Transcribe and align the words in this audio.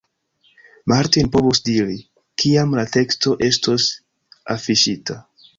Martin 0.91 1.29
povus 1.35 1.61
diri, 1.67 1.99
kiam 2.45 2.75
la 2.81 2.87
teksto 2.97 3.37
estos 3.51 3.89
afiŝita. 4.57 5.25